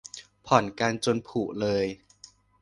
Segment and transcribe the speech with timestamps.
[0.47, 1.85] ผ่อนกันจนผุเลย